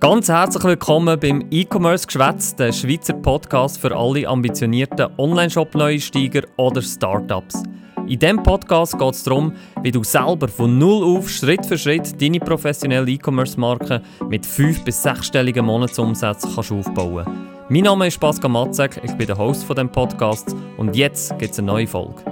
[0.00, 7.64] Ganz herzlich willkommen beim E-Commerce Geschwätz, der Schweizer Podcast für alle ambitionierten Online-Shop-Neusteiger oder Startups.
[8.06, 12.22] In diesem Podcast geht es darum, wie du selber von Null auf Schritt für Schritt
[12.22, 17.26] deine professionelle E-Commerce-Marke mit 5- bis 6-stelligen Monatsumsätzen kannst aufbauen
[17.68, 21.54] Mein Name ist Pascal Matzek, ich bin der Host von dem Podcast und jetzt gibt
[21.54, 22.27] es eine neue Folge.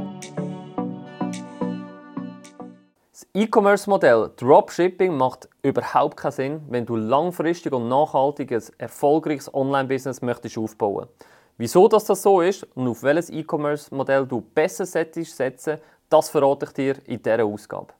[3.36, 10.56] E-Commerce-Modell Dropshipping macht überhaupt keinen Sinn, wenn du langfristig und nachhaltig ein erfolgreiches Online-Business möchtest
[10.56, 11.06] aufbauen.
[11.58, 16.72] Wieso das, das so ist und auf welches E-Commerce-Modell du besser setzen das verrate ich
[16.72, 17.92] dir in dieser Ausgabe.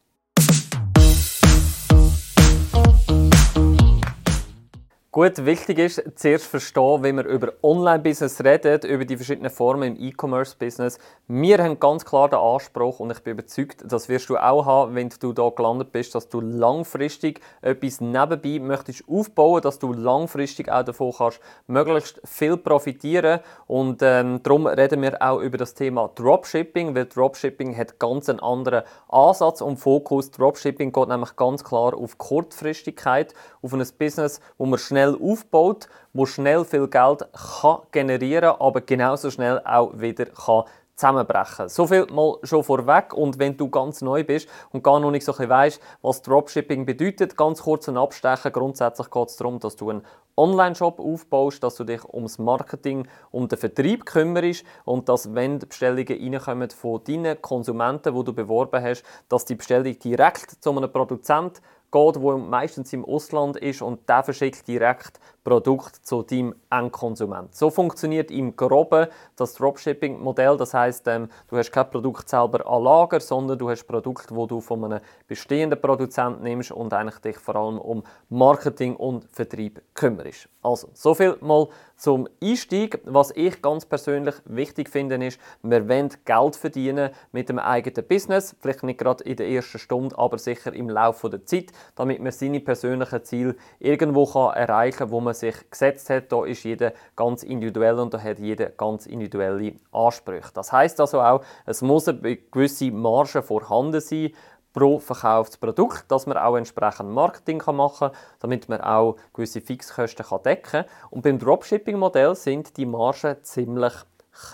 [5.17, 10.09] Gut, wichtig ist zuerst verstehen, wie wir über Online-Business reden, über die verschiedenen Formen im
[10.09, 10.99] E-Commerce-Business.
[11.27, 14.95] Wir haben ganz klar den Anspruch und ich bin überzeugt, das wirst du auch haben,
[14.95, 20.71] wenn du da gelandet bist, dass du langfristig etwas nebenbei möchtest aufbauen, dass du langfristig
[20.71, 26.11] auch davon kannst möglichst viel profitieren und ähm, darum reden wir auch über das Thema
[26.15, 30.31] Dropshipping, weil Dropshipping hat ganz einen anderen Ansatz und Fokus.
[30.31, 35.89] Dropshipping geht nämlich ganz klar auf Kurzfristigkeit, auf ein Business, wo man schnell schnell aufbaut,
[36.13, 37.27] wo schnell viel Geld
[37.63, 40.65] kann generieren aber genauso schnell auch wieder kann
[40.97, 41.69] zusammenbrechen.
[41.69, 45.27] So viel mal schon vorweg und wenn du ganz neu bist und gar noch nicht
[45.27, 48.51] so ein weißt, was Dropshipping bedeutet, ganz kurz ein Abstechen.
[48.51, 50.03] Grundsätzlich geht es darum, dass du einen
[50.39, 56.35] Online-Shop aufbaust, dass du dich ums Marketing, um den Vertrieb kümmerst und dass, wenn Bestellungen
[56.35, 61.61] reinkommen von deinen Konsumenten, die du beworben hast, dass die Bestellung direkt zu einem Produzent
[61.97, 67.55] geht, wo meistens im Ausland ist und der verschickt direkt Produkt zu deinem Endkonsument.
[67.55, 70.57] So funktioniert im Groben das Dropshipping-Modell.
[70.57, 74.47] Das heißt, ähm, du hast kein Produkt selber an Lager, sondern du hast Produkte, wo
[74.47, 79.81] du von einem bestehenden Produzenten nimmst und eigentlich dich vor allem um Marketing und Vertrieb
[79.95, 80.49] kümmerst.
[80.63, 83.01] Also, so viel mal zum Einstieg.
[83.05, 88.57] Was ich ganz persönlich wichtig finde, ist, wir wollen Geld verdienen mit dem eigenen Business.
[88.61, 92.33] Vielleicht nicht gerade in der ersten Stunde, aber sicher im Laufe der Zeit, damit man
[92.33, 96.33] seine persönlichen Ziele irgendwo kann erreichen kann, wo man sich gesetzt hat.
[96.33, 100.51] Da ist jeder ganz individuell und da hat jeder ganz individuelle Ansprüche.
[100.55, 104.33] Das heißt also auch, es muss eine gewisse Marge vorhanden sein
[104.77, 110.27] pro verkauftes Produkt, dass man auch entsprechend Marketing machen kann, damit man auch gewisse Fixkosten
[110.45, 110.85] decken kann.
[111.09, 113.95] Und beim Dropshipping-Modell sind die Margen ziemlich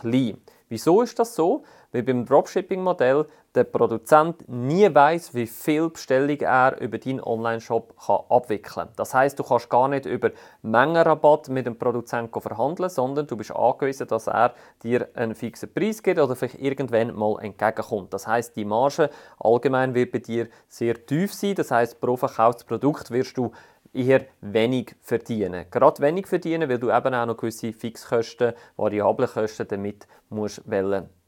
[0.00, 0.40] klein.
[0.68, 1.64] Wieso ist das so?
[1.90, 7.94] Weil beim Dropshipping-Modell der Produzent nie weiß, wie viel Bestellung er über deinen Online-Shop
[8.28, 8.88] abwickeln kann.
[8.96, 10.30] Das heißt, du kannst gar nicht über
[10.62, 16.02] Mengenrabatt mit dem Produzenten verhandeln, sondern du bist angewiesen, dass er dir einen fixen Preis
[16.02, 18.14] gibt oder vielleicht irgendwann mal entgegenkommt.
[18.14, 21.54] Das heißt, die Marge allgemein wird bei dir sehr tief sein.
[21.54, 23.52] Das heißt, pro verkauftes Produkt wirst du
[23.92, 25.66] eher wenig verdienen.
[25.70, 30.62] Gerade wenig verdienen, weil du eben auch noch gewisse Fixkosten, variable Kosten damit musst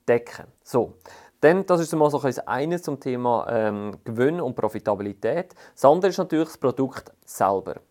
[0.09, 0.47] decken.
[0.63, 0.95] So.
[1.45, 5.55] Dann, das ist mal so ein eines zum Thema ähm, Gewinn und Profitabilität.
[5.75, 7.83] Das andere ist natürlich das Produkt selber.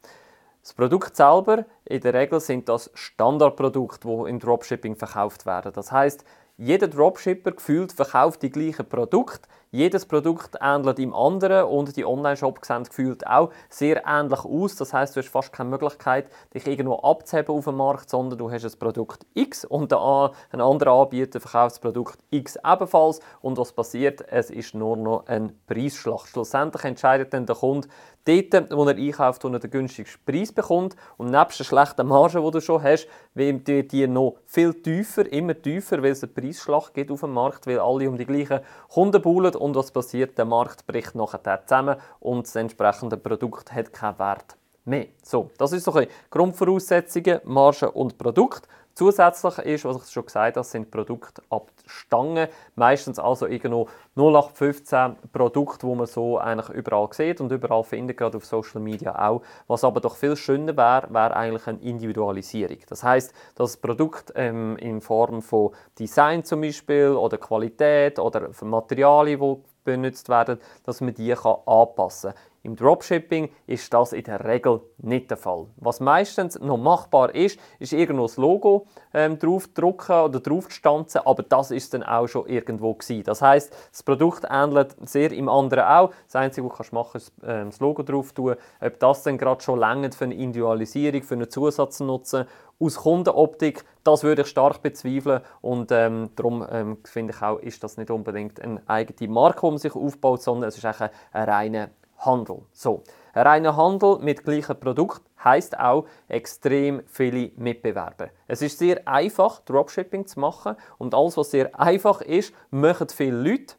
[0.64, 5.72] Das Produkt selber, in der Regel sind das Standardprodukte, die im Dropshipping verkauft werden.
[5.72, 6.25] Das heißt,
[6.58, 12.67] jeder Dropshipper gefühlt verkauft die gleichen Produkte, jedes Produkt ähnelt dem anderen und die Online-Shops
[12.67, 14.75] sehen gefühlt auch sehr ähnlich aus.
[14.75, 18.51] Das heißt, du hast fast keine Möglichkeit, dich irgendwo abzuheben auf dem Markt, sondern du
[18.51, 23.19] hast ein Produkt X und ein anderer Anbieter verkauft das Produkt X ebenfalls.
[23.41, 24.23] Und was passiert?
[24.29, 26.28] Es ist nur noch ein Preisschlag.
[26.28, 27.88] Schlussendlich entscheidet dann der Kunde
[28.25, 30.95] dort, wo er einkauft, wo er den günstigsten Preis bekommt.
[31.17, 35.59] Und nebst der schlechten Marge, die du schon hast, wird die noch viel tiefer, immer
[35.59, 39.22] tiefer, weil es einen Preisschlag gibt auf dem Markt, weil alle um die gleichen Kunden
[39.22, 40.38] buhlen und was passiert?
[40.38, 45.07] Der Markt bricht nachher zusammen und das entsprechende Produkt hat keinen Wert mehr.
[45.24, 48.68] So, das ist so ein Grundvoraussetzungen, Marge und Produkt.
[48.95, 52.49] Zusätzlich ist, was ich schon gesagt habe, sind Produkte ab der Stange.
[52.75, 58.37] Meistens also irgendwo 0815 Produkte, wo man so eigentlich überall sieht und überall findet, gerade
[58.37, 59.41] auf Social Media auch.
[59.67, 62.78] Was aber doch viel schöner wäre, wäre eigentlich eine Individualisierung.
[62.87, 68.51] Das heißt, dass das Produkt ähm, in Form von Design zum Beispiel oder Qualität oder
[68.61, 72.41] Materialien, die benutzt werden, dass man die kann anpassen kann.
[72.65, 75.65] Im Dropshipping ist das in der Regel nicht der Fall.
[75.75, 81.71] Was meistens noch machbar ist, ist irgendwo das Logo ähm, draufdrucken oder draufzustanzen, aber das
[81.71, 83.25] ist dann auch schon irgendwo gewesen.
[83.25, 86.11] Das heißt, das Produkt ähnelt sehr im anderen auch.
[86.25, 88.55] Das Einzige, was du machen kannst, ist ähm, das Logo drauf tun.
[88.79, 92.45] Ob das dann gerade schon länger für eine Individualisierung, für einen Zusatznutzen
[92.79, 97.83] aus Kundenoptik, das würde ich stark bezweifeln und ähm, darum ähm, finde ich auch, ist
[97.83, 101.89] das nicht unbedingt eine eigene Marke, man sich aufbaut, sondern es ist eine reine
[102.25, 102.64] Handel.
[102.72, 103.03] So,
[103.34, 108.29] ein reiner Handel mit gleichen Produkt heißt auch extrem viele Mitbewerber.
[108.47, 113.37] Es ist sehr einfach, Dropshipping zu machen und alles, was sehr einfach ist, machen viele
[113.37, 113.75] Leute.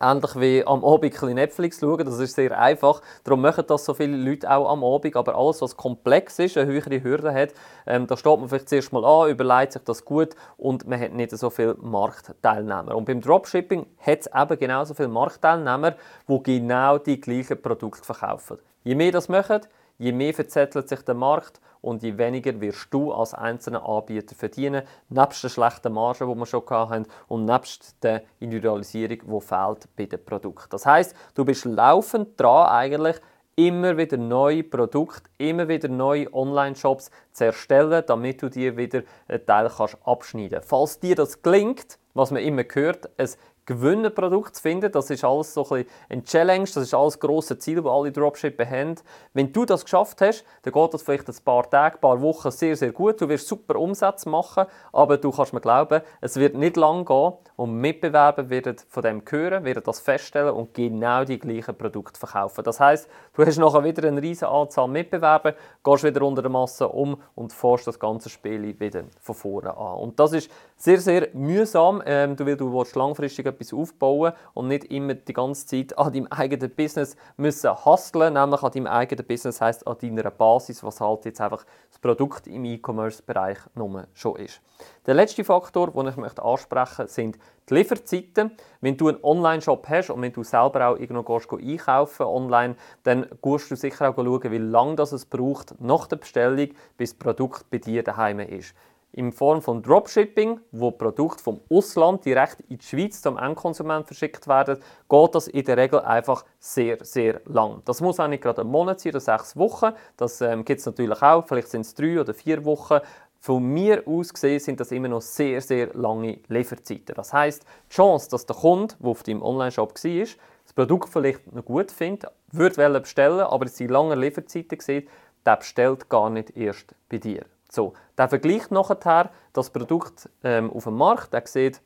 [0.00, 3.00] Ähnlich wie am Abend ein Netflix schauen, das ist sehr einfach.
[3.24, 5.16] Darum machen das so viele Leute auch am Abend.
[5.16, 7.50] Aber alles, was komplex ist, eine höhere Hürde hat,
[7.86, 11.12] ähm, da steht man vielleicht zuerst mal an, überlegt sich das gut und man hat
[11.12, 12.94] nicht so viele Marktteilnehmer.
[12.94, 15.94] Und beim Dropshipping hat es eben genauso viele Marktteilnehmer,
[16.28, 18.58] die genau die gleichen Produkte verkaufen.
[18.84, 19.62] Je mehr das machen,
[19.98, 24.82] je mehr verzettelt sich der Markt und je weniger wirst du als einzelner Anbieter verdienen,
[25.08, 30.06] nebst der schlechten Marge, die wir schon hatten, und nebst der Individualisierung, die fehlt bei
[30.06, 30.70] den Produkten.
[30.70, 33.16] Das heißt, du bist laufend dran eigentlich
[33.58, 39.44] immer wieder neue Produkte, immer wieder neue Online-Shops zu erstellen, damit du dir wieder einen
[39.44, 40.68] Teil kannst abschneiden kannst.
[40.68, 43.36] Falls dir das gelingt, was man immer hört, es
[43.68, 44.90] Gewinnerprodukt zu finden.
[44.90, 48.68] Das ist alles so ein eine Challenge, das ist alles grosse Ziel, die alle Dropshipper
[48.68, 48.94] haben.
[49.34, 52.50] Wenn du das geschafft hast, dann geht das vielleicht ein paar Tage, ein paar Wochen
[52.50, 53.20] sehr, sehr gut.
[53.20, 57.34] Du wirst super Umsätze machen, aber du kannst mir glauben, es wird nicht lang gehen
[57.56, 62.64] und Mitbewerber werden von dem hören, werden das feststellen und genau die gleichen Produkte verkaufen.
[62.64, 65.54] Das heißt, du hast nachher wieder eine riesige Anzahl Mitbewerber,
[65.84, 69.98] gehst wieder unter der Masse um und fährst das ganze Spiel wieder von vorne an.
[69.98, 74.84] Und das ist sehr, sehr mühsam, ähm, weil du willst langfristig etwas aufbauen und nicht
[74.84, 79.60] immer die ganze Zeit an deinem eigenen Business müssen hustlen, nämlich an deinem eigenen Business
[79.60, 84.60] heißt an deiner Basis, was halt jetzt einfach das Produkt im E-Commerce-Bereich nur schon ist.
[85.06, 87.38] Der letzte Faktor, den ich möchte ansprechen möchte, sind
[87.68, 88.52] die Lieferzeiten.
[88.80, 93.26] Wenn du einen Online-Shop hast und wenn du selber auch irgendwo gehst, einkaufen online, dann
[93.42, 97.70] musst du sicher auch schauen, wie lange es braucht nach der Bestellung, bis das Produkt
[97.70, 98.74] bei dir daheim ist
[99.18, 104.46] in Form von Dropshipping, wo Produkte vom Ausland direkt in die Schweiz zum Endkonsument verschickt
[104.46, 104.78] werden,
[105.08, 107.82] geht das in der Regel einfach sehr, sehr lang.
[107.84, 109.90] Das muss auch nicht gerade ein Monat sein oder sechs Wochen.
[110.16, 111.44] Das ähm, gibt es natürlich auch.
[111.46, 113.00] Vielleicht sind es drei oder vier Wochen.
[113.40, 117.14] Von mir aus gesehen sind das immer noch sehr, sehr lange Lieferzeiten.
[117.16, 120.26] Das heißt, die Chance, dass der Kunde, der auf deinem Online-Shop war,
[120.64, 125.08] das Produkt vielleicht noch gut findet, würde bestellen, aber es sind lange Lieferzeiten
[125.46, 127.44] der bestellt gar nicht erst bei dir.
[127.70, 131.82] So, der vergleicht nachher das Produkt ähm, auf dem Markt, der sieht,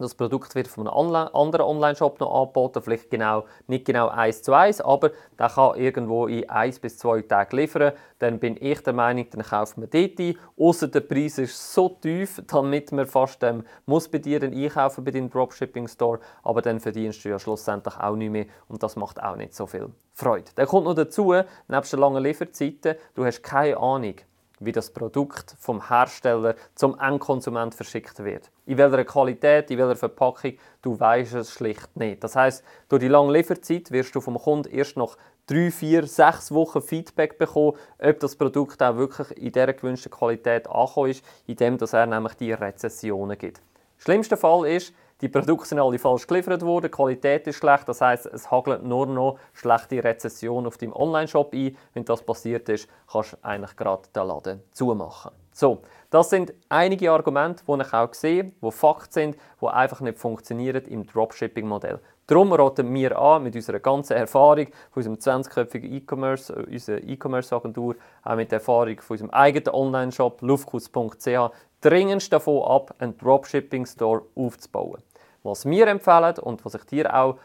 [0.00, 4.42] das Produkt wird von einem Online anderen Online-Shop noch angeboten, vielleicht genau, nicht genau eins
[4.42, 7.92] zu eins, aber der kann irgendwo in eins bis zwei Tagen liefern.
[8.18, 10.38] Dann bin ich der Meinung, dann kauft man dort ein.
[10.58, 15.04] Ausser der Preis ist so tief, damit man fast ähm, muss bei dir dann einkaufen
[15.04, 19.22] bei deinem Dropshipping-Store, aber dann verdienst du ja schlussendlich auch nicht mehr und das macht
[19.22, 20.50] auch nicht so viel Freude.
[20.54, 21.34] Dann kommt noch dazu,
[21.68, 24.14] nebst den langen Lieferzeiten, du hast keine Ahnung,
[24.60, 28.50] wie das Produkt vom Hersteller zum Endkonsument verschickt wird.
[28.66, 30.52] In welcher Qualität, in welcher Verpackung,
[30.82, 32.22] du weißt es schlicht nicht.
[32.22, 35.16] Das heißt, durch die lange Lieferzeit wirst du vom Kunden erst nach
[35.46, 40.68] drei, vier, sechs Wochen Feedback bekommen, ob das Produkt auch wirklich in der gewünschten Qualität
[40.68, 43.60] angekommen ist, indem er nämlich die Rezessionen gibt.
[43.98, 48.00] Schlimmster Fall ist, die Produkte sind alle falsch geliefert worden, die Qualität ist schlecht, das
[48.00, 51.76] heißt, es hagelt nur noch schlechte Rezession auf deinem Online-Shop ein.
[51.94, 55.32] Wenn das passiert ist, kannst du eigentlich gerade den Laden zumachen.
[55.52, 60.18] So, das sind einige Argumente, die ich auch sehe, die Fakt sind, die einfach nicht
[60.18, 62.00] funktionieren im Dropshipping-Modell.
[62.26, 67.96] Darum raten wir an, mit unserer ganzen Erfahrung von unserem 20-köpfigen E-Commerce, äh, unserer E-Commerce-Agentur,
[68.22, 75.02] auch mit der Erfahrung von unserem eigenen Online-Shop luftkuss.ch, dringendst davon ab, einen Dropshipping-Store aufzubauen.
[75.42, 77.38] Was wir empfehlen und was ich dir auch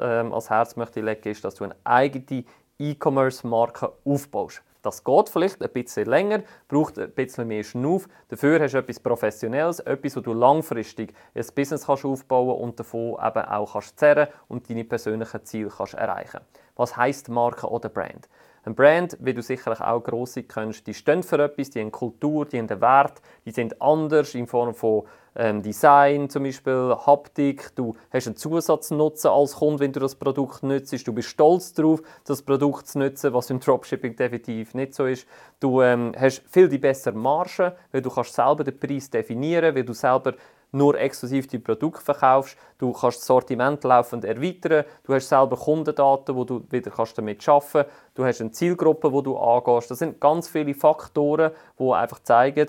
[0.00, 2.44] ähm, als Herz möchte legen, ist, dass du eine eigene
[2.78, 4.62] E-Commerce-Marke aufbaust.
[4.82, 8.06] Das geht vielleicht ein bisschen länger, braucht ein bisschen mehr Schnuff.
[8.28, 13.14] Dafür hast du etwas Professionelles, etwas, wo du langfristig ein Business kannst aufbauen und davon
[13.14, 16.40] eben auch kannst zerren und deine persönlichen Ziele kannst erreichen.
[16.76, 18.28] Was heißt Marke oder Brand?
[18.64, 22.44] Ein Brand, wie du sicherlich auch grosse kennst, die stehen für etwas, die haben Kultur,
[22.44, 25.04] die haben einen Wert, die sind anders in Form von
[25.38, 30.64] ähm, Design zum Beispiel, Haptik, du hast einen Zusatznutzen als Kunde, wenn du das Produkt
[30.64, 35.06] nutzt, du bist stolz darauf, das Produkt zu nutzen, was im Dropshipping definitiv nicht so
[35.06, 35.26] ist.
[35.60, 39.84] Du ähm, hast viel die bessere Marge, weil du kannst selber den Preis definieren, weil
[39.84, 40.34] du selber
[40.72, 42.56] nur exklusiv die Produkte verkaufst.
[42.78, 44.84] Du kannst das Sortiment laufend erweitern.
[45.04, 47.74] Du hast selber Kundendaten, wo du wieder kannst damit kannst.
[48.14, 49.90] Du hast eine Zielgruppe, wo du angehst.
[49.90, 52.68] Das sind ganz viele Faktoren, die einfach zeigen,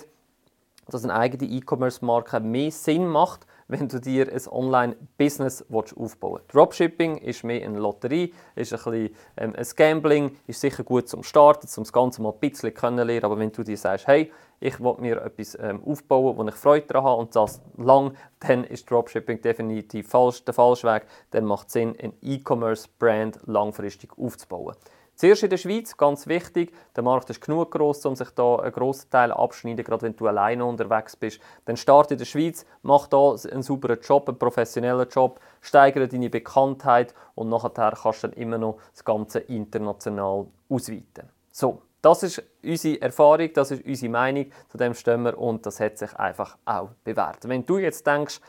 [0.89, 6.53] dass eine eigene E-Commerce-Marke mehr Sinn macht, wenn du dir ein Online-Business aufbauen willst.
[6.53, 11.23] Dropshipping ist mehr eine Lotterie, ist ein bisschen ähm, ein Gambling, ist sicher gut zum
[11.23, 14.79] Starten, um das Ganze mal ein bisschen kennenlernen, aber wenn du dir sagst, hey, ich
[14.79, 18.89] will mir etwas ähm, aufbauen, wo ich Freude daran habe und das lang, dann ist
[18.89, 21.03] Dropshipping definitiv falsch, der falsche Weg.
[21.31, 24.75] Dann macht es Sinn, ein E-Commerce-Brand langfristig aufzubauen.
[25.19, 28.71] Zuerst in der Schweiz, ganz wichtig, der Markt ist genug groß, um sich da einen
[28.71, 31.41] grossen Teil abzuschneiden, gerade wenn du alleine unterwegs bist.
[31.65, 36.29] Dann start in der Schweiz, mach da einen sauberen Job, einen professionellen Job, steigere deine
[36.29, 41.27] Bekanntheit und nachher kannst du dann immer noch das Ganze international ausweiten.
[41.51, 45.81] So, das ist unsere Erfahrung, das ist unsere Meinung, zu dem stehen wir und das
[45.81, 47.39] hat sich einfach auch bewährt.
[47.43, 48.39] Wenn du jetzt denkst,